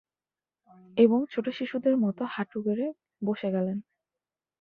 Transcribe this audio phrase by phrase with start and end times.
[0.97, 2.87] এবং ছোট শিশুদের মতো হাঁটু গেড়ে
[3.21, 3.77] বসে গেলেন।